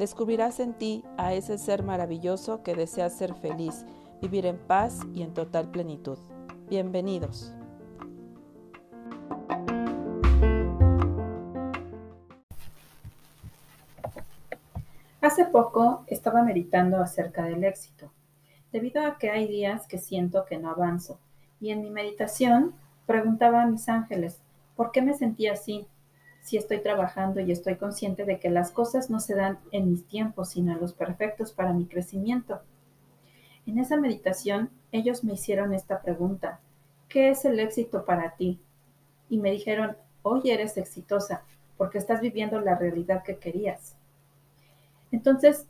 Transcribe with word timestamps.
Descubrirás 0.00 0.60
en 0.60 0.72
ti 0.72 1.04
a 1.18 1.34
ese 1.34 1.58
ser 1.58 1.82
maravilloso 1.82 2.62
que 2.62 2.74
desea 2.74 3.10
ser 3.10 3.34
feliz, 3.34 3.84
vivir 4.22 4.46
en 4.46 4.56
paz 4.56 5.00
y 5.12 5.20
en 5.20 5.34
total 5.34 5.70
plenitud. 5.70 6.16
Bienvenidos. 6.70 7.52
Hace 15.20 15.44
poco 15.44 16.02
estaba 16.06 16.44
meditando 16.44 16.96
acerca 17.02 17.44
del 17.44 17.62
éxito, 17.64 18.10
debido 18.72 19.04
a 19.04 19.18
que 19.18 19.28
hay 19.28 19.46
días 19.48 19.86
que 19.86 19.98
siento 19.98 20.46
que 20.46 20.56
no 20.56 20.70
avanzo, 20.70 21.18
y 21.60 21.72
en 21.72 21.82
mi 21.82 21.90
meditación 21.90 22.72
preguntaba 23.04 23.64
a 23.64 23.66
mis 23.66 23.86
ángeles, 23.90 24.40
¿por 24.76 24.92
qué 24.92 25.02
me 25.02 25.12
sentía 25.12 25.52
así? 25.52 25.86
Si 26.42 26.56
estoy 26.56 26.80
trabajando 26.80 27.40
y 27.40 27.52
estoy 27.52 27.76
consciente 27.76 28.24
de 28.24 28.38
que 28.38 28.50
las 28.50 28.70
cosas 28.70 29.10
no 29.10 29.20
se 29.20 29.34
dan 29.34 29.58
en 29.72 29.90
mis 29.90 30.06
tiempos, 30.06 30.50
sino 30.50 30.72
en 30.72 30.80
los 30.80 30.92
perfectos 30.92 31.52
para 31.52 31.72
mi 31.72 31.86
crecimiento. 31.86 32.60
En 33.66 33.78
esa 33.78 33.96
meditación 33.96 34.70
ellos 34.92 35.22
me 35.22 35.34
hicieron 35.34 35.74
esta 35.74 36.00
pregunta, 36.00 36.60
¿qué 37.08 37.30
es 37.30 37.44
el 37.44 37.60
éxito 37.60 38.04
para 38.04 38.36
ti? 38.36 38.60
Y 39.28 39.38
me 39.38 39.50
dijeron, 39.50 39.96
hoy 40.22 40.50
eres 40.50 40.76
exitosa 40.76 41.44
porque 41.76 41.98
estás 41.98 42.20
viviendo 42.20 42.60
la 42.60 42.74
realidad 42.74 43.22
que 43.22 43.38
querías. 43.38 43.96
Entonces, 45.12 45.66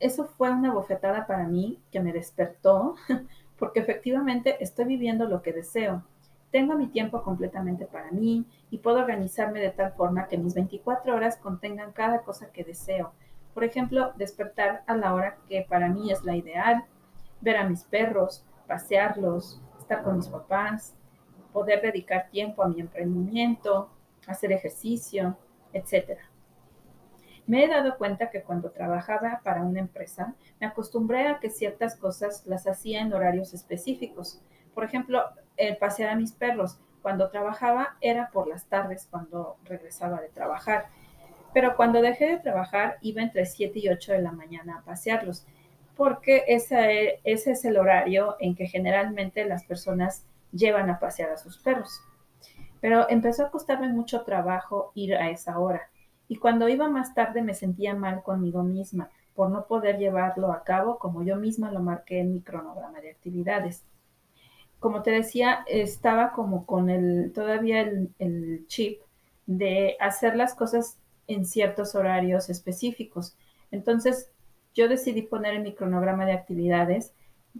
eso 0.00 0.26
fue 0.26 0.50
una 0.50 0.72
bofetada 0.72 1.26
para 1.26 1.46
mí 1.48 1.78
que 1.90 2.00
me 2.00 2.12
despertó 2.12 2.96
porque 3.58 3.80
efectivamente 3.80 4.56
estoy 4.60 4.84
viviendo 4.84 5.26
lo 5.26 5.42
que 5.42 5.52
deseo. 5.52 6.02
Tengo 6.50 6.76
mi 6.76 6.88
tiempo 6.88 7.22
completamente 7.22 7.86
para 7.86 8.10
mí 8.10 8.44
y 8.76 8.78
puedo 8.78 8.98
organizarme 8.98 9.58
de 9.60 9.70
tal 9.70 9.92
forma 9.92 10.28
que 10.28 10.36
mis 10.36 10.52
24 10.52 11.14
horas 11.14 11.38
contengan 11.38 11.92
cada 11.92 12.20
cosa 12.20 12.52
que 12.52 12.62
deseo. 12.62 13.14
Por 13.54 13.64
ejemplo, 13.64 14.12
despertar 14.16 14.82
a 14.86 14.94
la 14.94 15.14
hora 15.14 15.38
que 15.48 15.64
para 15.66 15.88
mí 15.88 16.12
es 16.12 16.24
la 16.24 16.36
ideal, 16.36 16.84
ver 17.40 17.56
a 17.56 17.66
mis 17.66 17.84
perros, 17.84 18.44
pasearlos, 18.66 19.62
estar 19.78 20.02
con 20.02 20.18
mis 20.18 20.28
papás, 20.28 20.94
poder 21.54 21.80
dedicar 21.80 22.28
tiempo 22.28 22.62
a 22.62 22.68
mi 22.68 22.80
emprendimiento, 22.80 23.88
hacer 24.26 24.52
ejercicio, 24.52 25.38
etc. 25.72 26.18
Me 27.46 27.64
he 27.64 27.68
dado 27.68 27.96
cuenta 27.96 28.28
que 28.28 28.42
cuando 28.42 28.72
trabajaba 28.72 29.40
para 29.42 29.62
una 29.62 29.80
empresa, 29.80 30.34
me 30.60 30.66
acostumbré 30.66 31.28
a 31.28 31.40
que 31.40 31.48
ciertas 31.48 31.96
cosas 31.96 32.44
las 32.44 32.66
hacía 32.66 33.00
en 33.00 33.14
horarios 33.14 33.54
específicos. 33.54 34.42
Por 34.74 34.84
ejemplo, 34.84 35.24
el 35.56 35.78
pasear 35.78 36.10
a 36.10 36.16
mis 36.16 36.32
perros. 36.32 36.78
Cuando 37.06 37.30
trabajaba 37.30 37.96
era 38.00 38.30
por 38.32 38.48
las 38.48 38.64
tardes, 38.64 39.06
cuando 39.08 39.58
regresaba 39.62 40.20
de 40.20 40.28
trabajar. 40.28 40.86
Pero 41.54 41.76
cuando 41.76 42.02
dejé 42.02 42.26
de 42.26 42.38
trabajar, 42.40 42.98
iba 43.00 43.22
entre 43.22 43.46
7 43.46 43.78
y 43.78 43.88
8 43.88 44.14
de 44.14 44.22
la 44.22 44.32
mañana 44.32 44.78
a 44.78 44.82
pasearlos 44.82 45.46
porque 45.96 46.42
ese, 46.48 47.20
ese 47.22 47.52
es 47.52 47.64
el 47.64 47.76
horario 47.76 48.34
en 48.40 48.56
que 48.56 48.66
generalmente 48.66 49.44
las 49.44 49.62
personas 49.62 50.26
llevan 50.50 50.90
a 50.90 50.98
pasear 50.98 51.30
a 51.30 51.36
sus 51.36 51.58
perros. 51.58 52.00
Pero 52.80 53.08
empezó 53.08 53.46
a 53.46 53.50
costarme 53.52 53.88
mucho 53.92 54.22
trabajo 54.22 54.90
ir 54.96 55.14
a 55.14 55.30
esa 55.30 55.60
hora. 55.60 55.82
Y 56.26 56.38
cuando 56.38 56.68
iba 56.68 56.88
más 56.88 57.14
tarde 57.14 57.40
me 57.40 57.54
sentía 57.54 57.94
mal 57.94 58.24
conmigo 58.24 58.64
misma 58.64 59.10
por 59.36 59.48
no 59.50 59.68
poder 59.68 59.98
llevarlo 59.98 60.50
a 60.50 60.64
cabo 60.64 60.98
como 60.98 61.22
yo 61.22 61.36
misma 61.36 61.70
lo 61.70 61.78
marqué 61.78 62.18
en 62.18 62.32
mi 62.32 62.40
cronograma 62.40 63.00
de 63.00 63.12
actividades. 63.12 63.84
Como 64.80 65.02
te 65.02 65.10
decía, 65.10 65.64
estaba 65.66 66.32
como 66.32 66.66
con 66.66 66.90
el, 66.90 67.32
todavía 67.34 67.80
el, 67.80 68.66
chip 68.68 69.00
de 69.46 69.96
hacer 70.00 70.36
las 70.36 70.54
cosas 70.54 70.98
en 71.26 71.44
ciertos 71.44 71.94
horarios 71.94 72.50
específicos. 72.50 73.36
Entonces, 73.70 74.30
yo 74.74 74.88
decidí 74.88 75.22
poner 75.22 75.54
en 75.54 75.62
mi 75.62 75.74
cronograma 75.74 76.26
de 76.26 76.32
actividades 76.32 77.12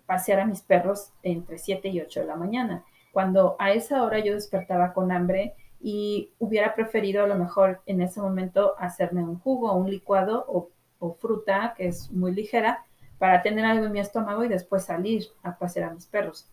pasear 0.05 0.41
a 0.41 0.47
mis 0.47 0.61
perros 0.61 1.11
entre 1.23 1.59
7 1.59 1.89
y 1.89 2.01
8 2.01 2.21
de 2.21 2.27
la 2.27 2.37
mañana, 2.37 2.85
cuando 3.13 3.57
a 3.59 3.73
esa 3.73 4.03
hora 4.03 4.19
yo 4.19 4.35
despertaba 4.35 4.93
con 4.93 5.11
hambre 5.11 5.55
y 5.81 6.31
hubiera 6.39 6.75
preferido 6.75 7.25
a 7.25 7.27
lo 7.27 7.37
mejor 7.37 7.81
en 7.87 8.03
ese 8.03 8.21
momento 8.21 8.75
hacerme 8.79 9.25
un 9.25 9.39
jugo 9.39 9.73
un 9.73 9.91
licuado 9.91 10.45
o 10.49 10.71
fruta 11.15 11.75
que 11.77 11.89
es 11.89 12.11
muy 12.11 12.33
ligera 12.33 12.85
para 13.19 13.43
tener 13.43 13.65
algo 13.65 13.87
en 13.87 13.93
mi 13.93 14.01
estómago 14.01 14.45
y 14.45 14.49
después 14.49 14.85
salir 14.85 15.25
a 15.43 15.57
pasear 15.57 15.91
a 15.91 15.95
mis 15.95 16.07
perros. 16.07 16.49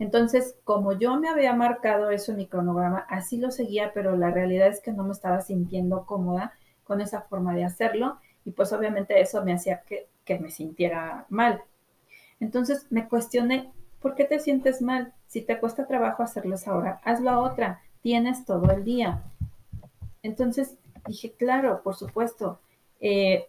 Entonces, 0.00 0.56
como 0.64 0.94
yo 0.94 1.20
me 1.20 1.28
había 1.28 1.52
marcado 1.52 2.08
eso 2.08 2.32
en 2.32 2.38
mi 2.38 2.46
cronograma, 2.46 3.00
así 3.10 3.36
lo 3.36 3.50
seguía, 3.50 3.92
pero 3.92 4.16
la 4.16 4.30
realidad 4.30 4.68
es 4.68 4.80
que 4.80 4.92
no 4.92 5.04
me 5.04 5.12
estaba 5.12 5.42
sintiendo 5.42 6.06
cómoda 6.06 6.54
con 6.84 7.02
esa 7.02 7.20
forma 7.20 7.54
de 7.54 7.64
hacerlo 7.64 8.18
y 8.46 8.52
pues 8.52 8.72
obviamente 8.72 9.20
eso 9.20 9.44
me 9.44 9.52
hacía 9.52 9.82
que, 9.82 10.08
me 10.38 10.50
sintiera 10.50 11.26
mal. 11.28 11.60
Entonces 12.38 12.86
me 12.88 13.08
cuestioné, 13.08 13.72
¿por 14.00 14.14
qué 14.14 14.24
te 14.24 14.38
sientes 14.38 14.80
mal? 14.80 15.12
Si 15.26 15.42
te 15.42 15.58
cuesta 15.58 15.86
trabajo 15.86 16.22
hacerlo 16.22 16.56
ahora, 16.66 17.00
hazlo 17.04 17.30
a 17.30 17.40
otra, 17.40 17.82
tienes 18.00 18.46
todo 18.46 18.70
el 18.70 18.84
día. 18.84 19.24
Entonces 20.22 20.78
dije, 21.06 21.32
claro, 21.32 21.82
por 21.82 21.96
supuesto, 21.96 22.60
eh, 23.00 23.48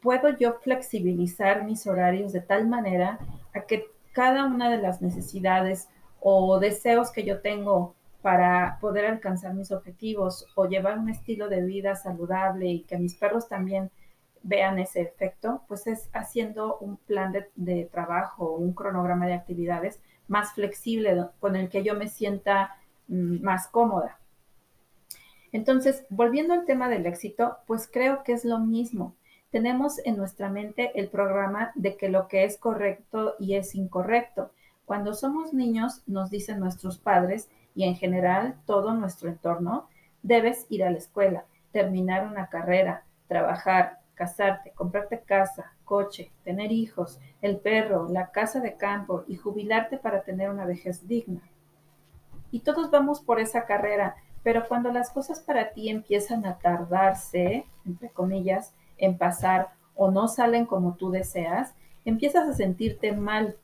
puedo 0.00 0.28
yo 0.36 0.60
flexibilizar 0.60 1.64
mis 1.64 1.86
horarios 1.86 2.32
de 2.32 2.40
tal 2.40 2.68
manera 2.68 3.18
a 3.54 3.62
que 3.62 3.86
cada 4.12 4.44
una 4.44 4.70
de 4.70 4.78
las 4.78 5.02
necesidades 5.02 5.88
o 6.20 6.58
deseos 6.60 7.10
que 7.10 7.24
yo 7.24 7.40
tengo 7.40 7.94
para 8.22 8.78
poder 8.80 9.06
alcanzar 9.06 9.54
mis 9.54 9.72
objetivos 9.72 10.46
o 10.54 10.66
llevar 10.66 10.98
un 10.98 11.08
estilo 11.08 11.48
de 11.48 11.62
vida 11.62 11.96
saludable 11.96 12.68
y 12.68 12.82
que 12.84 12.96
mis 12.96 13.16
perros 13.16 13.48
también 13.48 13.90
vean 14.44 14.78
ese 14.78 15.02
efecto, 15.02 15.62
pues 15.68 15.86
es 15.86 16.08
haciendo 16.12 16.78
un 16.78 16.96
plan 16.96 17.32
de, 17.54 17.84
trabajo, 17.86 18.52
un 18.52 18.72
cronograma 18.72 19.26
de 19.26 19.34
actividades 19.34 20.00
más 20.28 20.52
flexible 20.52 21.26
con 21.40 21.56
el 21.56 21.68
que 21.68 21.82
yo 21.82 21.94
me 21.94 22.08
sienta 22.08 22.76
mm, 23.08 23.42
más 23.42 23.68
cómoda. 23.68 24.18
Entonces, 25.52 26.06
volviendo 26.08 26.54
al 26.54 26.64
tema 26.64 26.88
del 26.88 27.06
éxito, 27.06 27.58
pues 27.66 27.88
creo 27.92 28.22
que 28.22 28.32
es 28.32 28.44
lo 28.44 28.58
mismo. 28.58 29.14
Tenemos 29.52 29.98
en 30.06 30.16
nuestra 30.16 30.48
mente 30.48 30.98
el 30.98 31.08
programa 31.08 31.72
de 31.74 31.98
que 31.98 32.08
lo 32.08 32.26
que 32.26 32.44
es 32.44 32.56
correcto 32.56 33.34
y 33.38 33.54
es 33.54 33.74
incorrecto. 33.74 34.50
Cuando 34.86 35.12
somos 35.12 35.52
niños, 35.52 36.02
nos 36.06 36.30
dicen 36.30 36.58
nuestros 36.58 36.98
padres 36.98 37.50
y 37.74 37.84
en 37.84 37.94
general 37.94 38.56
todo 38.64 38.94
nuestro 38.94 39.28
entorno, 39.28 39.90
debes 40.22 40.64
ir 40.70 40.82
a 40.82 40.90
la 40.90 40.96
escuela, 40.96 41.44
terminar 41.70 42.26
una 42.26 42.46
carrera, 42.48 43.04
trabajar, 43.28 43.98
casarte, 44.14 44.70
comprarte 44.70 45.20
casa, 45.20 45.74
coche, 45.84 46.32
tener 46.44 46.72
hijos, 46.72 47.20
el 47.42 47.58
perro, 47.58 48.08
la 48.08 48.30
casa 48.30 48.60
de 48.60 48.78
campo 48.78 49.24
y 49.28 49.36
jubilarte 49.36 49.98
para 49.98 50.22
tener 50.22 50.48
una 50.48 50.64
vejez 50.64 51.06
digna. 51.06 51.42
Y 52.50 52.60
todos 52.60 52.90
vamos 52.90 53.20
por 53.20 53.38
esa 53.38 53.66
carrera, 53.66 54.16
pero 54.42 54.66
cuando 54.66 54.90
las 54.90 55.10
cosas 55.10 55.40
para 55.40 55.72
ti 55.72 55.90
empiezan 55.90 56.46
a 56.46 56.56
tardarse, 56.56 57.66
entre 57.84 58.08
comillas, 58.08 58.74
en 59.02 59.18
pasar 59.18 59.70
o 59.94 60.10
no 60.10 60.28
salen 60.28 60.64
como 60.64 60.94
tú 60.94 61.10
deseas, 61.10 61.74
empiezas 62.04 62.48
a 62.48 62.54
sentirte 62.54 63.12
mal 63.12 63.56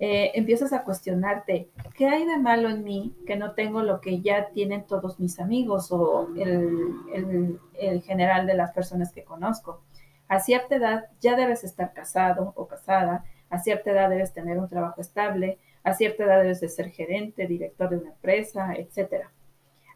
eh, 0.00 0.30
empiezas 0.34 0.72
a 0.72 0.84
cuestionarte, 0.84 1.70
¿qué 1.96 2.06
hay 2.06 2.24
de 2.24 2.38
malo 2.38 2.68
en 2.68 2.84
mí 2.84 3.16
que 3.26 3.34
no 3.34 3.54
tengo 3.54 3.82
lo 3.82 4.00
que 4.00 4.20
ya 4.20 4.50
tienen 4.50 4.86
todos 4.86 5.18
mis 5.18 5.40
amigos 5.40 5.90
o 5.90 6.28
el, 6.36 7.58
el 7.74 8.02
general 8.02 8.46
de 8.46 8.54
las 8.54 8.70
personas 8.70 9.12
que 9.12 9.24
conozco? 9.24 9.82
A 10.28 10.38
cierta 10.38 10.76
edad 10.76 11.06
ya 11.20 11.34
debes 11.34 11.64
estar 11.64 11.92
casado 11.94 12.52
o 12.54 12.68
casada, 12.68 13.24
a 13.50 13.58
cierta 13.58 13.90
edad 13.90 14.08
debes 14.08 14.32
tener 14.32 14.58
un 14.58 14.68
trabajo 14.68 15.00
estable, 15.00 15.58
a 15.82 15.94
cierta 15.94 16.22
edad 16.22 16.42
debes 16.42 16.60
de 16.60 16.68
ser 16.68 16.90
gerente, 16.90 17.48
director 17.48 17.90
de 17.90 17.96
una 17.96 18.10
empresa, 18.10 18.74
etc. 18.74 19.24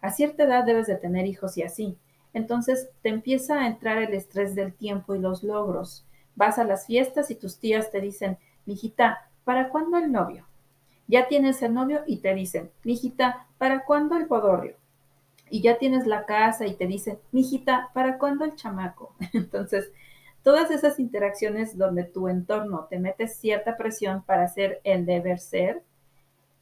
A 0.00 0.10
cierta 0.10 0.42
edad 0.42 0.64
debes 0.64 0.88
de 0.88 0.96
tener 0.96 1.26
hijos 1.26 1.56
y 1.58 1.62
así. 1.62 1.96
Entonces 2.34 2.88
te 3.02 3.08
empieza 3.08 3.60
a 3.60 3.66
entrar 3.66 3.98
el 3.98 4.14
estrés 4.14 4.54
del 4.54 4.72
tiempo 4.72 5.14
y 5.14 5.18
los 5.18 5.42
logros. 5.42 6.04
Vas 6.34 6.58
a 6.58 6.64
las 6.64 6.86
fiestas 6.86 7.30
y 7.30 7.34
tus 7.34 7.58
tías 7.58 7.90
te 7.90 8.00
dicen, 8.00 8.38
mijita, 8.64 9.30
¿para 9.44 9.68
cuándo 9.68 9.98
el 9.98 10.10
novio? 10.10 10.46
Ya 11.08 11.28
tienes 11.28 11.60
el 11.62 11.74
novio 11.74 12.00
y 12.06 12.18
te 12.18 12.34
dicen, 12.34 12.70
mijita, 12.84 13.46
¿para 13.58 13.84
cuándo 13.84 14.16
el 14.16 14.26
podorrio? 14.26 14.76
Y 15.50 15.60
ya 15.60 15.76
tienes 15.76 16.06
la 16.06 16.24
casa 16.24 16.66
y 16.66 16.74
te 16.74 16.86
dicen, 16.86 17.18
mijita, 17.32 17.90
¿para 17.92 18.16
cuándo 18.16 18.44
el 18.44 18.56
chamaco? 18.56 19.14
Entonces, 19.34 19.92
todas 20.42 20.70
esas 20.70 20.98
interacciones 20.98 21.76
donde 21.76 22.04
tu 22.04 22.28
entorno 22.28 22.86
te 22.88 22.98
mete 22.98 23.28
cierta 23.28 23.76
presión 23.76 24.22
para 24.22 24.44
hacer 24.44 24.80
el 24.84 25.04
deber 25.04 25.38
ser, 25.38 25.82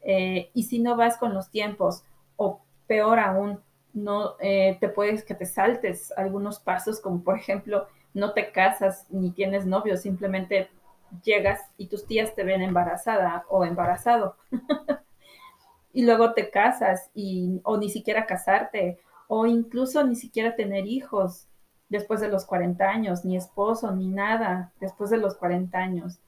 eh, 0.02 0.50
y 0.54 0.64
si 0.64 0.80
no 0.80 0.96
vas 0.96 1.16
con 1.18 1.34
los 1.34 1.50
tiempos, 1.50 2.02
o 2.36 2.60
peor 2.86 3.20
aún, 3.20 3.60
no 3.92 4.36
eh, 4.40 4.76
te 4.80 4.88
puedes 4.88 5.24
que 5.24 5.34
te 5.34 5.46
saltes 5.46 6.12
algunos 6.16 6.60
pasos, 6.60 7.00
como 7.00 7.22
por 7.22 7.36
ejemplo, 7.36 7.86
no 8.14 8.32
te 8.32 8.52
casas 8.52 9.06
ni 9.10 9.30
tienes 9.30 9.66
novio, 9.66 9.96
simplemente 9.96 10.68
llegas 11.24 11.60
y 11.76 11.86
tus 11.86 12.06
tías 12.06 12.34
te 12.34 12.44
ven 12.44 12.62
embarazada 12.62 13.44
o 13.48 13.64
embarazado. 13.64 14.36
y 15.92 16.04
luego 16.04 16.32
te 16.34 16.50
casas 16.50 17.10
y, 17.14 17.60
o 17.64 17.76
ni 17.76 17.90
siquiera 17.90 18.26
casarte 18.26 19.00
o 19.28 19.46
incluso 19.46 20.04
ni 20.04 20.16
siquiera 20.16 20.56
tener 20.56 20.86
hijos 20.86 21.46
después 21.88 22.20
de 22.20 22.28
los 22.28 22.44
40 22.44 22.84
años, 22.88 23.24
ni 23.24 23.36
esposo, 23.36 23.90
ni 23.92 24.08
nada 24.08 24.72
después 24.80 25.10
de 25.10 25.18
los 25.18 25.36
40 25.36 25.76
años. 25.76 26.18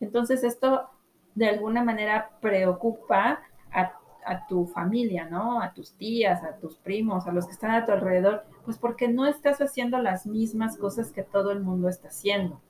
Entonces 0.00 0.44
esto 0.44 0.88
de 1.34 1.48
alguna 1.48 1.82
manera 1.82 2.30
preocupa 2.40 3.40
a, 3.72 3.92
a, 4.26 4.46
tu 4.46 4.66
familia, 4.66 5.26
¿no? 5.30 5.62
A 5.62 5.72
tus 5.72 5.94
tías, 5.94 6.42
a 6.44 6.56
tus 6.56 6.76
primos, 6.76 7.26
a 7.26 7.32
los 7.32 7.46
que 7.46 7.52
están 7.52 7.70
a 7.70 7.84
tu 7.84 7.92
alrededor, 7.92 8.44
pues 8.64 8.76
porque 8.76 9.08
no 9.08 9.26
estás 9.26 9.60
haciendo 9.60 9.98
las 9.98 10.26
mismas 10.26 10.76
cosas 10.76 11.12
que 11.12 11.22
todo 11.22 11.52
el 11.52 11.60
mundo 11.60 11.88
está 11.88 12.08
haciendo. 12.08 12.60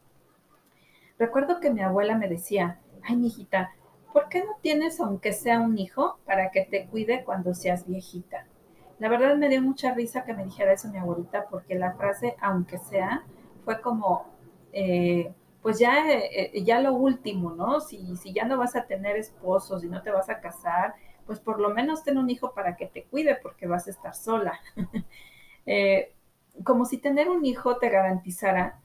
Recuerdo 1.19 1.61
que 1.61 1.71
mi 1.71 1.81
abuela 1.81 2.17
me 2.17 2.29
decía, 2.29 2.81
ay, 3.03 3.17
mijita, 3.17 3.71
¿por 4.13 4.29
qué 4.29 4.45
no 4.45 4.57
tienes 4.61 5.01
aunque 5.01 5.33
sea 5.33 5.61
un 5.61 5.79
hijo 5.79 6.19
para 6.27 6.51
que 6.51 6.65
te 6.65 6.87
cuide 6.87 7.25
cuando 7.25 7.55
seas 7.55 7.87
viejita? 7.87 8.47
La 8.99 9.09
verdad 9.09 9.37
me 9.37 9.49
dio 9.49 9.61
mucha 9.63 9.93
risa 9.93 10.25
que 10.25 10.35
me 10.35 10.45
dijera 10.45 10.73
eso 10.73 10.89
mi 10.89 10.99
abuelita, 10.99 11.47
porque 11.51 11.75
la 11.75 11.93
frase 11.95 12.37
aunque 12.41 12.79
sea 12.79 13.25
fue 13.65 13.81
como, 13.81 14.27
eh, 14.73 15.33
pues 15.63 15.79
ya, 15.79 16.11
eh, 16.13 16.63
ya 16.63 16.81
lo 16.81 16.95
último, 16.95 17.53
¿no? 17.53 17.81
Si, 17.81 18.17
si 18.17 18.33
ya 18.33 18.45
no 18.45 18.57
vas 18.57 18.77
a 18.77 18.87
tener 18.87 19.17
esposos 19.17 19.83
y 19.85 19.89
no 19.89 20.03
te 20.03 20.11
vas 20.11 20.31
a 20.31 20.41
casar, 20.41 20.95
pues 21.27 21.41
por 21.41 21.61
lo 21.61 21.71
menos 21.71 22.05
ten 22.05 22.19
un 22.19 22.31
hijo 22.31 22.55
para 22.55 22.77
que 22.77 22.87
te 22.87 23.05
cuide 23.05 23.37
porque 23.43 23.67
vas 23.67 23.87
a 23.87 23.91
estar 23.91 24.15
sola. 24.15 24.61
Eh, 25.69 26.13
como 26.63 26.85
si 26.85 26.97
tener 26.99 27.29
un 27.29 27.45
hijo 27.45 27.79
te 27.79 27.89
garantizara 27.89 28.81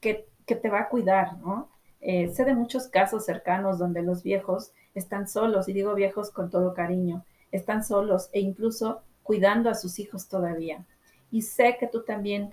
que, 0.00 0.26
que 0.46 0.56
te 0.56 0.70
va 0.70 0.80
a 0.80 0.88
cuidar, 0.88 1.36
¿no? 1.40 1.68
Eh, 2.00 2.28
sé 2.28 2.44
de 2.46 2.54
muchos 2.54 2.88
casos 2.88 3.26
cercanos 3.26 3.78
donde 3.78 4.02
los 4.02 4.22
viejos 4.22 4.72
están 4.94 5.28
solos, 5.28 5.68
y 5.68 5.72
digo 5.72 5.94
viejos 5.94 6.30
con 6.30 6.50
todo 6.50 6.72
cariño, 6.74 7.24
están 7.50 7.84
solos 7.84 8.30
e 8.32 8.40
incluso 8.40 9.02
cuidando 9.22 9.70
a 9.70 9.74
sus 9.74 9.98
hijos 9.98 10.28
todavía. 10.28 10.86
Y 11.30 11.42
sé 11.42 11.76
que 11.78 11.86
tú 11.86 12.02
también 12.02 12.50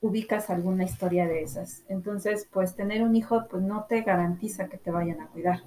ubicas 0.00 0.48
alguna 0.48 0.84
historia 0.84 1.26
de 1.26 1.42
esas. 1.42 1.82
Entonces, 1.88 2.48
pues 2.50 2.74
tener 2.74 3.02
un 3.02 3.14
hijo 3.14 3.46
pues 3.48 3.62
no 3.62 3.84
te 3.84 4.00
garantiza 4.02 4.68
que 4.68 4.78
te 4.78 4.90
vayan 4.90 5.20
a 5.20 5.28
cuidar. 5.28 5.60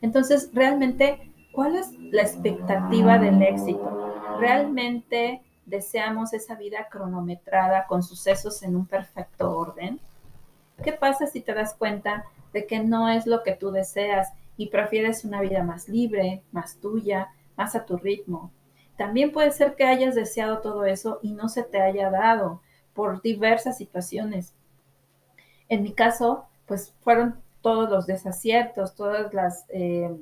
Entonces, 0.00 0.50
realmente, 0.52 1.31
¿cuál 1.52 1.76
es 1.76 1.92
la 2.10 2.22
expectativa 2.22 3.18
del 3.18 3.42
éxito? 3.42 4.38
¿Realmente 4.38 5.42
deseamos 5.66 6.32
esa 6.32 6.54
vida 6.56 6.88
cronometrada 6.90 7.86
con 7.86 8.02
sucesos 8.02 8.62
en 8.62 8.76
un 8.76 8.86
perfecto 8.86 9.56
orden? 9.56 10.00
¿Qué 10.82 10.92
pasa 10.92 11.26
si 11.26 11.40
te 11.40 11.54
das 11.54 11.74
cuenta 11.74 12.24
de 12.52 12.66
que 12.66 12.80
no 12.80 13.08
es 13.08 13.26
lo 13.26 13.42
que 13.42 13.52
tú 13.52 13.70
deseas 13.70 14.32
y 14.56 14.68
prefieres 14.68 15.24
una 15.24 15.40
vida 15.40 15.62
más 15.62 15.88
libre, 15.88 16.42
más 16.50 16.76
tuya, 16.76 17.28
más 17.56 17.74
a 17.76 17.84
tu 17.84 17.96
ritmo? 17.96 18.50
También 18.96 19.32
puede 19.32 19.50
ser 19.50 19.74
que 19.74 19.84
hayas 19.84 20.14
deseado 20.14 20.58
todo 20.58 20.84
eso 20.84 21.18
y 21.22 21.32
no 21.32 21.48
se 21.48 21.62
te 21.62 21.80
haya 21.80 22.10
dado 22.10 22.60
por 22.94 23.22
diversas 23.22 23.78
situaciones. 23.78 24.54
En 25.68 25.82
mi 25.82 25.92
caso, 25.92 26.46
pues 26.66 26.94
fueron 27.00 27.40
todos 27.62 27.88
los 27.88 28.06
desaciertos, 28.06 28.94
todas 28.94 29.32
las, 29.32 29.64
eh, 29.68 30.14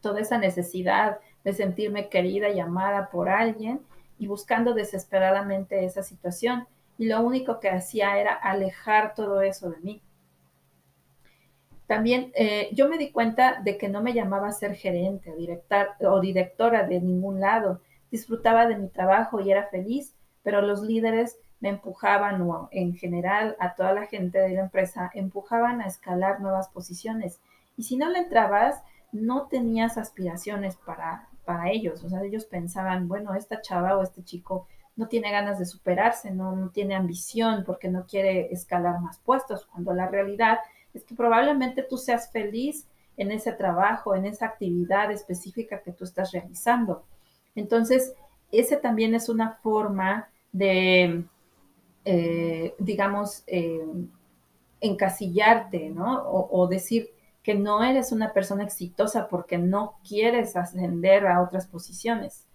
toda 0.00 0.20
esa 0.20 0.38
necesidad 0.38 1.18
de 1.44 1.52
sentirme 1.52 2.08
querida 2.08 2.48
y 2.50 2.60
amada 2.60 3.10
por 3.10 3.28
alguien 3.28 3.80
y 4.18 4.26
buscando 4.26 4.74
desesperadamente 4.74 5.84
esa 5.84 6.02
situación 6.02 6.66
y 6.98 7.06
lo 7.06 7.22
único 7.22 7.60
que 7.60 7.70
hacía 7.70 8.18
era 8.18 8.34
alejar 8.34 9.14
todo 9.14 9.40
eso 9.40 9.70
de 9.70 9.78
mí. 9.80 10.02
También 11.86 12.30
eh, 12.36 12.68
yo 12.72 12.88
me 12.88 12.98
di 12.98 13.10
cuenta 13.10 13.60
de 13.64 13.78
que 13.78 13.88
no 13.88 14.02
me 14.02 14.12
llamaba 14.12 14.48
a 14.48 14.52
ser 14.52 14.74
gerente 14.74 15.32
o, 15.32 16.08
o 16.08 16.20
directora 16.20 16.86
de 16.86 17.00
ningún 17.00 17.40
lado. 17.40 17.80
Disfrutaba 18.10 18.66
de 18.66 18.76
mi 18.76 18.88
trabajo 18.88 19.40
y 19.40 19.50
era 19.50 19.66
feliz, 19.68 20.14
pero 20.42 20.60
los 20.60 20.82
líderes 20.82 21.38
me 21.58 21.70
empujaban 21.70 22.42
o 22.42 22.68
en 22.70 22.94
general 22.94 23.56
a 23.58 23.74
toda 23.74 23.92
la 23.92 24.06
gente 24.06 24.38
de 24.38 24.50
la 24.50 24.60
empresa 24.60 25.10
empujaban 25.14 25.80
a 25.80 25.86
escalar 25.86 26.40
nuevas 26.40 26.68
posiciones. 26.68 27.40
Y 27.76 27.84
si 27.84 27.96
no 27.96 28.08
le 28.10 28.20
entrabas, 28.20 28.82
no 29.12 29.46
tenías 29.46 29.98
aspiraciones 29.98 30.76
para, 30.76 31.28
para 31.44 31.70
ellos. 31.70 32.04
O 32.04 32.08
sea, 32.08 32.22
ellos 32.22 32.44
pensaban, 32.44 33.08
bueno, 33.08 33.34
esta 33.34 33.60
chava 33.60 33.96
o 33.96 34.02
este 34.02 34.22
chico 34.22 34.66
no 34.96 35.08
tiene 35.08 35.30
ganas 35.30 35.58
de 35.58 35.66
superarse, 35.66 36.30
no, 36.30 36.70
tiene 36.72 36.94
ambición 36.94 37.64
porque 37.64 37.88
no 37.88 38.06
quiere 38.06 38.52
escalar 38.52 39.00
más 39.00 39.18
puestos, 39.18 39.66
cuando 39.66 39.94
la 39.94 40.08
realidad 40.08 40.58
es 40.92 41.04
que 41.04 41.14
probablemente 41.14 41.82
tú 41.82 41.96
seas 41.96 42.30
feliz 42.30 42.86
en 43.16 43.32
ese 43.32 43.52
trabajo, 43.52 44.14
en 44.14 44.26
esa 44.26 44.46
actividad 44.46 45.10
específica 45.10 45.82
que 45.82 45.92
tú 45.92 46.04
estás 46.04 46.32
realizando. 46.32 47.04
Entonces, 47.54 48.14
ese 48.52 48.76
también 48.76 49.14
es 49.14 49.28
una 49.28 49.52
forma 49.62 50.28
de, 50.52 51.24
eh, 52.04 52.74
digamos, 52.78 53.44
eh, 53.46 53.86
encasillarte, 54.80 55.90
¿no? 55.90 56.22
O, 56.24 56.60
o, 56.60 56.66
decir 56.66 57.10
que 57.42 57.54
no 57.54 57.82
eres 57.82 58.12
una 58.12 58.32
persona 58.32 58.64
exitosa 58.64 59.28
porque 59.28 59.58
no 59.58 59.98
quieres 60.06 60.56
ascender 60.56 61.26
a 61.26 61.42
otras 61.42 61.66
posiciones. 61.66 62.46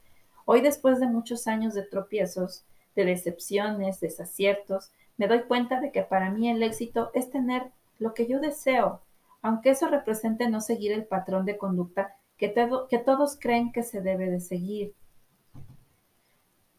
Hoy, 0.46 0.62
después 0.62 1.00
de 1.00 1.08
muchos 1.08 1.48
años 1.48 1.74
de 1.74 1.84
tropiezos, 1.84 2.64
de 2.96 3.06
decepciones, 3.06 4.00
desaciertos, 4.00 4.92
me 5.18 5.28
doy 5.28 5.44
cuenta 5.44 5.80
de 5.80 5.92
que 5.92 6.04
para 6.04 6.30
mí 6.30 6.50
el 6.50 6.62
éxito 6.62 7.10
es 7.14 7.32
tener 7.32 7.72
lo 8.00 8.14
que 8.14 8.28
yo 8.28 8.40
deseo, 8.40 9.02
aunque 9.42 9.72
eso 9.72 9.88
represente 9.88 10.50
no 10.50 10.62
seguir 10.62 10.92
el 10.92 11.06
patrón 11.06 11.46
de 11.46 11.58
conducta 11.58 12.16
que, 12.38 12.54
que 12.90 12.98
todos 13.00 13.38
creen 13.40 13.72
que 13.72 13.84
se 13.84 14.02
debe 14.02 14.30
de 14.30 14.40
seguir. 14.40 14.94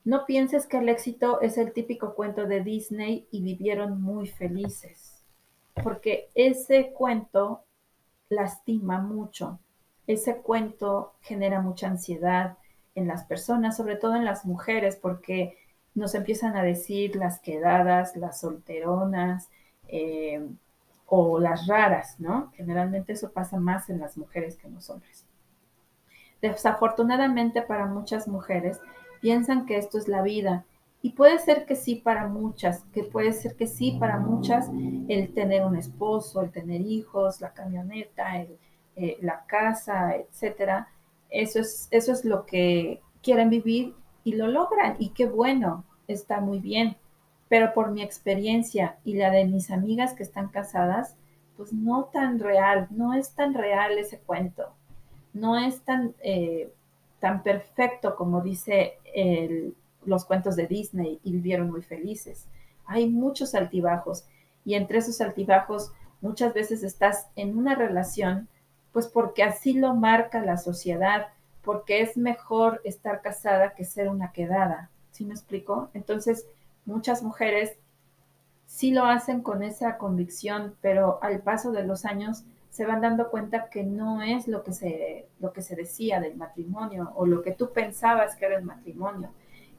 No 0.05 0.27
pienses 0.27 0.67
que 0.67 0.79
el 0.79 0.89
éxito 0.89 1.41
es 1.41 1.59
el 1.59 1.73
típico 1.73 2.15
cuento 2.15 2.47
de 2.47 2.63
Disney 2.63 3.27
y 3.33 3.43
vivieron 3.43 4.01
muy 4.01 4.29
felices, 4.29 5.25
porque 5.83 6.31
ese 6.35 6.93
cuento 6.93 7.66
lastima 8.29 9.01
mucho, 9.01 9.59
ese 10.07 10.37
cuento 10.37 11.15
genera 11.21 11.61
mucha 11.61 11.89
ansiedad, 11.89 12.57
en 12.97 13.07
las 13.07 13.25
personas, 13.25 13.77
sobre 13.77 13.95
todo 13.95 14.17
en 14.17 14.25
las 14.25 14.45
mujeres, 14.45 14.97
porque 14.97 15.57
nos 15.95 16.15
empiezan 16.15 16.57
a 16.57 16.63
decir 16.63 17.15
las 17.15 17.39
quedadas, 17.39 18.17
las 18.17 18.41
solteronas 18.41 19.49
eh, 19.89 20.45
o 21.07 21.39
las 21.39 21.67
raras, 21.67 22.19
¿no? 22.19 22.51
Generalmente 22.57 23.13
eso 23.13 23.31
pasa 23.31 23.59
más 23.59 23.89
en 23.91 24.01
las 24.01 24.17
mujeres 24.17 24.57
que 24.57 24.67
en 24.67 24.75
los 24.75 24.91
hombres. 24.91 25.25
Desafortunadamente 26.41 27.63
para 27.63 27.87
muchas 27.87 28.29
mujeres 28.29 28.81
piensan 29.21 29.67
que 29.67 29.77
esto 29.77 29.99
es 29.99 30.09
la 30.09 30.23
vida 30.23 30.65
y 31.07 31.11
puede 31.11 31.39
ser 31.39 31.67
que 31.67 31.77
sí 31.77 31.95
para 31.95 32.27
muchas, 32.27 32.83
que 32.93 33.05
puede 33.05 33.33
ser 33.33 33.55
que 33.55 33.69
sí 33.69 33.97
para 34.01 34.19
muchas 34.19 34.69
el 35.07 35.33
tener 35.35 35.65
un 35.65 35.77
esposo, 35.77 36.43
el 36.43 36.51
tener 36.51 36.81
hijos, 36.81 37.41
la 37.41 37.53
camioneta, 37.53 38.41
eh, 38.41 39.17
la 39.21 39.47
casa, 39.47 40.17
etcétera, 40.17 40.89
eso 41.31 41.61
es, 41.61 41.87
eso 41.93 42.11
es 42.11 42.25
lo 42.25 42.45
que 42.45 43.01
quieren 43.23 43.51
vivir 43.51 43.95
y 44.25 44.35
lo 44.35 44.49
logran. 44.49 44.97
Y 44.99 45.11
qué 45.11 45.27
bueno, 45.27 45.85
está 46.09 46.41
muy 46.41 46.59
bien. 46.59 46.97
Pero 47.49 47.73
por 47.73 47.93
mi 47.93 48.03
experiencia 48.03 48.99
y 49.05 49.15
la 49.15 49.31
de 49.31 49.45
mis 49.45 49.71
amigas 49.71 50.13
que 50.13 50.25
están 50.25 50.49
casadas, 50.49 51.15
pues 51.57 51.73
no 51.73 52.07
tan 52.13 52.41
real, 52.41 52.89
no 52.91 53.15
es 53.15 53.33
tan 53.33 53.55
real 53.55 53.97
ese 53.97 54.19
cuento. 54.19 54.75
No 55.33 55.57
es 55.57 55.83
tan, 55.83 56.17
eh, 56.21 56.73
tan 57.21 57.45
perfecto 57.45 58.17
como 58.17 58.41
dice 58.41 58.95
los 60.07 60.25
cuentos 60.25 60.57
de 60.57 60.67
Disney 60.67 61.21
y 61.23 61.33
vivieron 61.33 61.71
muy 61.71 61.83
felices. 61.83 62.47
Hay 62.87 63.09
muchos 63.11 63.55
altibajos 63.55 64.25
y 64.65 64.75
entre 64.75 64.99
esos 64.99 65.21
altibajos 65.21 65.93
Muchas 66.21 66.55
veces 66.55 66.83
estás 66.83 67.29
en 67.37 67.57
una 67.57 67.75
relación, 67.75 68.49
pues 68.93 69.07
porque 69.07 69.43
así 69.43 69.75
lo 69.75 69.95
marca 69.95 70.41
la 70.41 70.57
sociedad, 70.57 71.29
porque 71.63 72.01
es 72.01 72.17
mejor 72.17 72.81
estar 72.85 73.21
casada 73.21 73.75
que 73.75 73.85
ser 73.85 74.09
una 74.09 74.33
quedada. 74.33 74.91
¿Sí 75.11 75.25
me 75.25 75.35
explico? 75.35 75.91
Entonces, 75.95 76.47
muchas 76.85 77.23
mujeres 77.23 77.77
sí 78.67 78.93
lo 78.93 79.05
hacen 79.05 79.43
con 79.43 79.63
esa 79.63 79.99
convicción, 79.99 80.75
pero 80.81 81.19
al 81.23 81.41
paso 81.41 81.71
de 81.71 81.85
los 81.85 82.05
años 82.05 82.45
se 82.71 82.87
van 82.87 83.01
dando 83.01 83.31
cuenta 83.31 83.69
que 83.71 83.83
no 83.83 84.23
es 84.23 84.49
lo 84.49 84.63
que 84.63 84.73
se, 84.73 85.29
lo 85.39 85.53
que 85.53 85.63
se 85.63 85.77
decía 85.77 86.21
del 86.21 86.37
matrimonio 86.37 87.13
o 87.15 87.27
lo 87.27 87.43
que 87.43 87.53
tú 87.53 87.73
pensabas 87.73 88.37
que 88.37 88.47
era 88.47 88.59
el 88.59 88.65
matrimonio. 88.65 89.31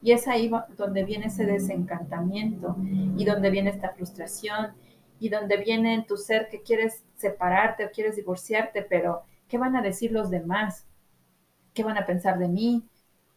Y 0.02 0.12
es 0.12 0.28
ahí 0.28 0.50
donde 0.76 1.04
viene 1.04 1.26
ese 1.26 1.44
desencantamiento 1.44 2.76
y 3.16 3.24
donde 3.24 3.50
viene 3.50 3.70
esta 3.70 3.90
frustración 3.90 4.72
y 5.20 5.28
donde 5.28 5.56
viene 5.56 5.94
en 5.94 6.06
tu 6.06 6.16
ser 6.16 6.48
que 6.48 6.62
quieres 6.62 7.02
separarte 7.16 7.84
o 7.84 7.90
quieres 7.90 8.16
divorciarte, 8.16 8.82
pero 8.82 9.22
¿qué 9.48 9.58
van 9.58 9.76
a 9.76 9.82
decir 9.82 10.12
los 10.12 10.30
demás? 10.30 10.86
¿Qué 11.74 11.82
van 11.82 11.98
a 11.98 12.06
pensar 12.06 12.38
de 12.38 12.48
mí? 12.48 12.84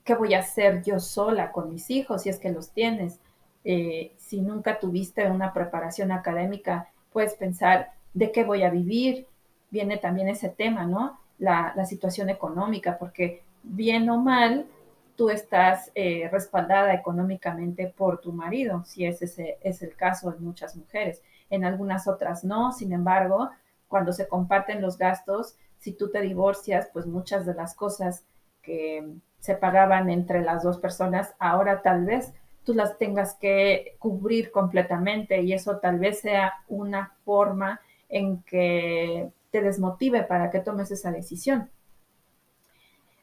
¿Qué 0.04 0.16
voy 0.16 0.34
a 0.34 0.40
hacer 0.40 0.84
yo 0.84 1.00
sola 1.00 1.52
con 1.52 1.70
mis 1.70 1.90
hijos 1.90 2.24
si 2.24 2.30
es 2.30 2.38
que 2.38 2.52
los 2.52 2.72
tienes? 2.72 3.20
Eh, 3.64 4.14
si 4.18 4.42
nunca 4.42 4.80
tuviste 4.80 5.30
una 5.30 5.54
preparación 5.54 6.12
académica, 6.12 6.90
puedes 7.12 7.36
pensar 7.36 7.92
de 8.14 8.32
qué 8.32 8.44
voy 8.44 8.64
a 8.64 8.70
vivir, 8.70 9.28
viene 9.70 9.98
también 9.98 10.28
ese 10.28 10.50
tema, 10.50 10.86
¿no? 10.86 11.20
La, 11.38 11.74
situación 11.86 12.30
económica, 12.30 12.98
porque 13.00 13.42
bien 13.64 14.10
o 14.10 14.18
mal, 14.20 14.68
tú 15.16 15.30
estás 15.30 15.92
eh, 15.96 16.30
respaldada 16.32 16.94
económicamente 16.94 17.88
por 17.88 18.20
tu 18.22 18.34
marido, 18.34 18.84
si 18.86 19.06
ese 19.06 19.58
es 19.62 19.82
el 19.82 19.96
caso 19.96 20.32
de 20.32 20.40
muchas 20.40 20.76
mujeres. 20.76 21.22
En 21.50 21.66
algunas 21.66 22.08
otras 22.08 22.44
no, 22.44 22.72
sin 22.72 22.94
embargo, 22.94 23.50
cuando 23.88 24.14
se 24.14 24.28
comparten 24.28 24.82
los 24.82 24.98
gastos, 24.98 25.58
si 25.78 25.94
tú 25.94 26.10
te 26.10 26.22
divorcias, 26.22 26.90
pues 26.94 27.06
muchas 27.06 27.46
de 27.46 27.54
las 27.54 27.76
cosas 27.76 28.24
que 28.62 29.16
se 29.40 29.56
pagaban 29.56 30.10
entre 30.10 30.42
las 30.42 30.64
dos 30.64 30.78
personas, 30.78 31.34
ahora 31.40 31.82
tal 31.82 32.06
vez 32.06 32.34
tú 32.64 32.74
las 32.74 32.98
tengas 32.98 33.34
que 33.34 33.96
cubrir 34.00 34.52
completamente 34.52 35.42
y 35.42 35.54
eso 35.54 35.78
tal 35.78 36.00
vez 36.00 36.20
sea 36.22 36.54
una 36.68 37.14
forma 37.26 37.82
en 38.08 38.44
que 38.44 39.32
te 39.50 39.62
desmotive 39.62 40.24
para 40.24 40.50
que 40.52 40.60
tomes 40.60 40.92
esa 40.92 41.12
decisión. 41.12 41.70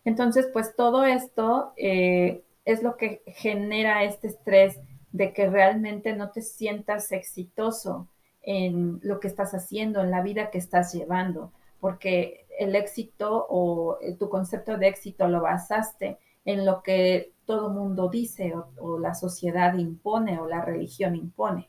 Entonces, 0.04 0.48
pues 0.52 0.74
todo 0.76 1.04
esto 1.04 1.72
eh, 1.76 2.42
es 2.64 2.82
lo 2.82 2.96
que 2.96 3.22
genera 3.26 4.04
este 4.04 4.28
estrés 4.28 4.78
de 5.12 5.32
que 5.32 5.48
realmente 5.48 6.14
no 6.14 6.30
te 6.30 6.42
sientas 6.42 7.12
exitoso 7.12 8.08
en 8.42 9.00
lo 9.02 9.20
que 9.20 9.28
estás 9.28 9.52
haciendo, 9.52 10.02
en 10.02 10.10
la 10.10 10.22
vida 10.22 10.50
que 10.50 10.58
estás 10.58 10.92
llevando, 10.92 11.52
porque 11.80 12.46
el 12.58 12.74
éxito 12.74 13.46
o 13.48 13.98
eh, 14.00 14.14
tu 14.14 14.28
concepto 14.28 14.78
de 14.78 14.88
éxito 14.88 15.28
lo 15.28 15.42
basaste 15.42 16.18
en 16.44 16.64
lo 16.64 16.82
que 16.82 17.32
todo 17.44 17.70
mundo 17.70 18.08
dice 18.08 18.54
o 18.78 18.98
la 18.98 19.14
sociedad 19.14 19.76
impone 19.76 20.38
o 20.38 20.46
la 20.46 20.62
religión 20.62 21.16
impone. 21.16 21.68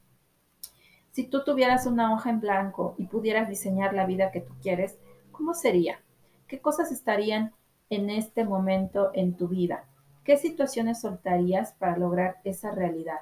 Si 1.11 1.25
tú 1.25 1.43
tuvieras 1.43 1.85
una 1.85 2.13
hoja 2.13 2.29
en 2.29 2.39
blanco 2.39 2.95
y 2.97 3.07
pudieras 3.07 3.49
diseñar 3.49 3.93
la 3.93 4.05
vida 4.05 4.31
que 4.31 4.41
tú 4.41 4.53
quieres, 4.61 4.97
¿cómo 5.31 5.53
sería? 5.53 6.01
¿Qué 6.47 6.61
cosas 6.61 6.91
estarían 6.91 7.53
en 7.89 8.09
este 8.09 8.43
momento 8.43 9.11
en 9.13 9.35
tu 9.35 9.47
vida? 9.47 9.85
¿Qué 10.23 10.37
situaciones 10.37 11.01
soltarías 11.01 11.73
para 11.73 11.97
lograr 11.97 12.37
esa 12.43 12.71
realidad? 12.71 13.21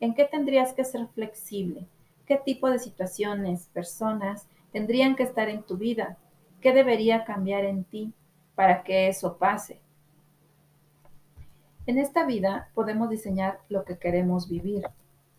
¿En 0.00 0.14
qué 0.14 0.24
tendrías 0.24 0.72
que 0.72 0.84
ser 0.84 1.06
flexible? 1.08 1.86
¿Qué 2.26 2.36
tipo 2.36 2.70
de 2.70 2.78
situaciones, 2.78 3.68
personas 3.72 4.48
tendrían 4.72 5.16
que 5.16 5.22
estar 5.22 5.48
en 5.48 5.62
tu 5.62 5.76
vida? 5.76 6.16
¿Qué 6.60 6.72
debería 6.72 7.24
cambiar 7.24 7.64
en 7.64 7.84
ti 7.84 8.12
para 8.54 8.82
que 8.82 9.08
eso 9.08 9.36
pase? 9.38 9.80
En 11.86 11.98
esta 11.98 12.24
vida 12.24 12.70
podemos 12.74 13.10
diseñar 13.10 13.58
lo 13.68 13.84
que 13.84 13.98
queremos 13.98 14.48
vivir, 14.48 14.86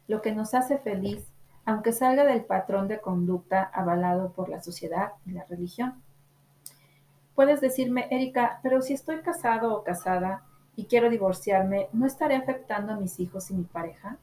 lo 0.08 0.22
que 0.22 0.34
nos 0.34 0.54
hace 0.54 0.78
feliz 0.78 1.34
aunque 1.66 1.94
salga 1.94 2.26
del 2.26 2.44
patrón 2.44 2.88
de 2.88 3.00
conducta 3.00 3.64
avalado 3.64 4.34
por 4.34 4.50
la 4.50 4.62
sociedad 4.62 5.14
y 5.26 5.32
la 5.32 5.46
religión. 5.46 6.03
Puedes 7.36 7.62
decirme, 7.62 8.08
Erika, 8.12 8.60
pero 8.62 8.82
si 8.82 8.94
estoy 8.94 9.22
casado 9.22 9.76
o 9.76 9.84
casada 9.84 10.44
y 10.76 10.86
quiero 10.86 11.10
divorciarme, 11.10 11.90
¿no 11.92 12.06
estaré 12.06 12.36
afectando 12.36 12.94
a 12.94 12.98
mis 12.98 13.20
hijos 13.20 13.50
y 13.50 13.56
mi 13.56 13.64
pareja? 13.64 14.18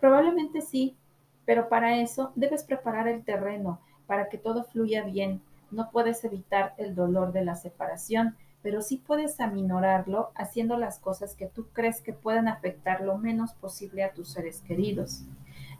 Probablemente 0.00 0.62
sí, 0.62 0.96
pero 1.44 1.68
para 1.68 1.96
eso 1.96 2.32
debes 2.34 2.64
preparar 2.64 3.06
el 3.08 3.24
terreno 3.24 3.80
para 4.06 4.28
que 4.28 4.38
todo 4.38 4.64
fluya 4.64 5.04
bien. 5.04 5.42
No 5.70 5.90
puedes 5.90 6.24
evitar 6.24 6.74
el 6.78 6.94
dolor 6.94 7.32
de 7.32 7.44
la 7.44 7.54
separación, 7.54 8.36
pero 8.62 8.82
sí 8.82 8.96
puedes 8.96 9.38
aminorarlo 9.40 10.32
haciendo 10.34 10.76
las 10.76 10.98
cosas 10.98 11.34
que 11.34 11.46
tú 11.46 11.68
crees 11.72 12.00
que 12.00 12.12
puedan 12.12 12.48
afectar 12.48 13.00
lo 13.00 13.18
menos 13.18 13.52
posible 13.54 14.02
a 14.02 14.12
tus 14.12 14.32
seres 14.32 14.60
queridos. 14.62 15.22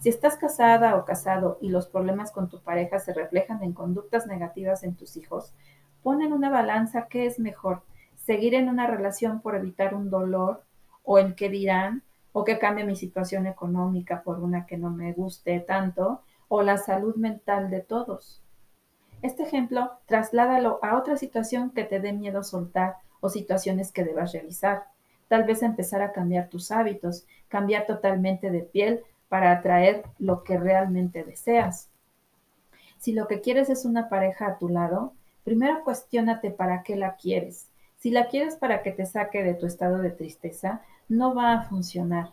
Si 0.01 0.09
estás 0.09 0.37
casada 0.37 0.97
o 0.97 1.05
casado 1.05 1.59
y 1.61 1.71
los 1.71 1.87
problemas 1.87 2.31
con 2.31 2.49
tu 2.49 2.61
pareja 2.61 2.99
se 2.99 3.13
reflejan 3.13 3.63
en 3.63 3.73
conductas 3.73 4.27
negativas 4.27 4.85
en 4.85 4.95
tus 4.95 5.17
hijos, 5.17 5.53
pon 6.07 6.23
en 6.23 6.33
una 6.33 6.51
balanza 6.51 7.09
qué 7.09 7.27
es 7.27 7.41
mejor, 7.41 7.83
seguir 8.15 8.55
en 8.55 8.69
una 8.69 8.87
relación 8.87 9.41
por 9.41 9.57
evitar 9.57 9.93
un 9.93 10.09
dolor 10.09 10.63
o 11.03 11.19
el 11.19 11.35
que 11.35 11.49
dirán 11.49 12.05
o 12.31 12.45
que 12.45 12.61
cambie 12.61 12.85
mi 12.85 12.95
situación 12.95 13.49
económica 13.49 14.23
por 14.23 14.39
una 14.39 14.67
que 14.67 14.77
no 14.77 14.91
me 14.91 15.13
guste 15.15 15.59
tanto 15.59 16.23
o 16.47 16.63
la 16.63 16.77
salud 16.77 17.17
mental 17.17 17.71
de 17.71 17.81
todos. 17.81 18.41
Este 19.21 19.43
ejemplo, 19.43 19.99
trasládalo 20.07 20.79
a 20.81 20.97
otra 20.97 21.17
situación 21.17 21.71
que 21.71 21.83
te 21.83 21.99
dé 21.99 22.13
miedo 22.13 22.45
soltar 22.45 22.99
o 23.19 23.29
situaciones 23.29 23.91
que 23.91 24.05
debas 24.05 24.33
realizar. 24.33 24.85
Tal 25.27 25.43
vez 25.43 25.65
empezar 25.65 26.03
a 26.03 26.13
cambiar 26.13 26.49
tus 26.51 26.71
hábitos, 26.71 27.27
cambiar 27.49 27.85
totalmente 27.85 28.53
de 28.53 28.61
piel 28.61 29.01
para 29.29 29.51
atraer 29.51 30.05
lo 30.21 30.45
que 30.45 30.57
realmente 30.57 31.25
deseas. 31.25 31.91
Si 32.97 33.13
lo 33.13 33.27
que 33.27 33.41
quieres 33.41 33.71
es 33.71 33.85
una 33.85 34.09
pareja 34.09 34.47
a 34.47 34.59
tu 34.59 34.69
lado, 34.69 35.13
primero 35.47 35.85
cuestiónate 35.85 36.51
para 36.51 36.83
qué 36.83 36.97
la 36.97 37.15
quieres. 37.15 37.71
Si 37.99 38.11
la 38.11 38.27
quieres 38.27 38.57
para 38.57 38.83
que 38.83 38.91
te 38.91 39.07
saque 39.07 39.45
de 39.45 39.55
tu 39.55 39.67
estado 39.67 39.99
de 39.99 40.11
tristeza, 40.11 40.83
no 41.09 41.37
va 41.37 41.53
a 41.53 41.63
funcionar. 41.63 42.33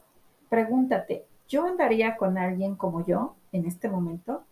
Pregúntate, 0.50 1.24
¿yo 1.48 1.67
andaría 1.67 2.17
con 2.17 2.39
alguien 2.39 2.75
como 2.75 3.05
yo 3.05 3.36
en 3.51 3.67
este 3.67 3.88
momento? 3.88 4.46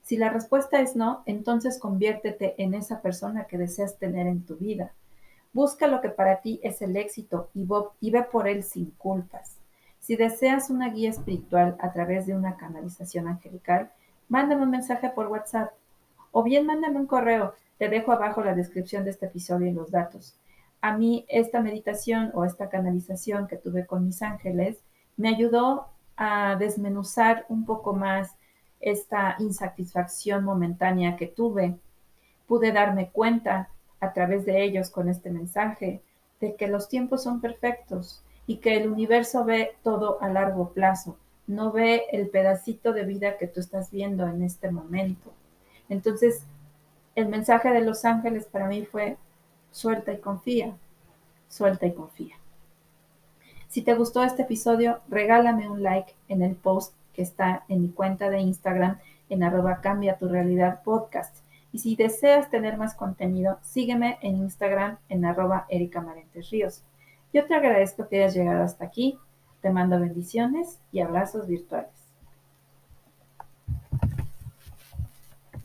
Si 0.00 0.16
la 0.16 0.30
respuesta 0.30 0.80
es 0.80 0.96
no, 0.96 1.24
entonces 1.26 1.78
conviértete 1.78 2.54
en 2.56 2.72
esa 2.72 3.02
persona 3.02 3.44
que 3.44 3.58
deseas 3.58 3.98
tener 3.98 4.26
en 4.26 4.46
tu 4.46 4.56
vida. 4.56 4.92
Busca 5.52 5.86
lo 5.86 6.00
que 6.00 6.08
para 6.08 6.40
ti 6.40 6.58
es 6.62 6.80
el 6.80 6.96
éxito 6.96 7.50
y, 7.52 8.10
ve 8.10 8.22
por 8.22 8.48
él 8.48 8.62
sin 8.62 8.92
culpas. 8.92 9.58
Si 10.00 10.16
deseas 10.16 10.70
una 10.70 10.88
guía 10.88 11.10
espiritual 11.10 11.76
a 11.80 11.92
través 11.92 12.24
de 12.24 12.34
una 12.34 12.56
canalización 12.56 13.28
angelical, 13.28 13.92
mándame 14.30 14.62
un 14.62 14.70
mensaje 14.70 15.10
por 15.10 15.26
WhatsApp 15.26 15.74
o 16.32 16.42
bien 16.42 16.64
mándame 16.64 16.98
un 16.98 17.06
correo. 17.06 17.52
Te 17.78 17.88
dejo 17.88 18.12
abajo 18.12 18.42
la 18.42 18.54
descripción 18.54 19.04
de 19.04 19.10
este 19.10 19.26
episodio 19.26 19.68
y 19.68 19.72
los 19.72 19.90
datos. 19.90 20.38
A 20.80 20.96
mí 20.96 21.24
esta 21.28 21.60
meditación 21.60 22.30
o 22.34 22.44
esta 22.44 22.68
canalización 22.68 23.46
que 23.46 23.56
tuve 23.56 23.86
con 23.86 24.04
mis 24.04 24.22
ángeles 24.22 24.78
me 25.16 25.28
ayudó 25.28 25.88
a 26.16 26.56
desmenuzar 26.56 27.44
un 27.48 27.64
poco 27.64 27.94
más 27.94 28.36
esta 28.80 29.36
insatisfacción 29.38 30.44
momentánea 30.44 31.16
que 31.16 31.26
tuve. 31.26 31.76
Pude 32.46 32.72
darme 32.72 33.10
cuenta 33.10 33.70
a 34.00 34.12
través 34.12 34.44
de 34.46 34.62
ellos 34.62 34.90
con 34.90 35.08
este 35.08 35.30
mensaje 35.30 36.02
de 36.40 36.54
que 36.54 36.68
los 36.68 36.88
tiempos 36.88 37.22
son 37.22 37.40
perfectos, 37.40 38.22
y 38.46 38.58
que 38.58 38.76
el 38.76 38.90
universo 38.90 39.44
ve 39.44 39.76
todo 39.82 40.22
a 40.22 40.28
largo 40.28 40.72
plazo, 40.72 41.18
no 41.46 41.72
ve 41.72 42.04
el 42.12 42.28
pedacito 42.28 42.92
de 42.92 43.04
vida 43.04 43.38
que 43.38 43.48
tú 43.48 43.60
estás 43.60 43.90
viendo 43.90 44.26
en 44.26 44.42
este 44.42 44.70
momento. 44.70 45.32
Entonces, 45.88 46.44
el 47.16 47.28
mensaje 47.28 47.70
de 47.70 47.80
los 47.80 48.04
ángeles 48.04 48.44
para 48.46 48.68
mí 48.68 48.84
fue, 48.84 49.16
suelta 49.72 50.12
y 50.12 50.18
confía, 50.18 50.76
suelta 51.48 51.86
y 51.86 51.92
confía. 51.92 52.36
Si 53.68 53.82
te 53.82 53.94
gustó 53.94 54.22
este 54.22 54.42
episodio, 54.42 55.00
regálame 55.08 55.68
un 55.68 55.82
like 55.82 56.14
en 56.28 56.42
el 56.42 56.54
post 56.54 56.94
que 57.12 57.22
está 57.22 57.64
en 57.68 57.82
mi 57.82 57.88
cuenta 57.88 58.30
de 58.30 58.40
Instagram 58.40 58.98
en 59.28 59.42
arroba 59.42 59.80
cambia 59.80 60.18
tu 60.18 60.28
realidad 60.28 60.82
podcast. 60.84 61.38
Y 61.72 61.78
si 61.78 61.96
deseas 61.96 62.48
tener 62.50 62.76
más 62.76 62.94
contenido, 62.94 63.58
sígueme 63.62 64.18
en 64.22 64.36
Instagram 64.36 64.98
en 65.08 65.24
arroba 65.24 65.66
Erika 65.68 66.00
Marentes 66.00 66.50
Ríos. 66.50 66.84
Yo 67.32 67.46
te 67.46 67.54
agradezco 67.54 68.08
que 68.08 68.18
hayas 68.18 68.34
llegado 68.34 68.62
hasta 68.62 68.84
aquí. 68.84 69.18
Te 69.62 69.70
mando 69.70 69.98
bendiciones 69.98 70.80
y 70.92 71.00
abrazos 71.00 71.46
virtuales. 71.46 72.05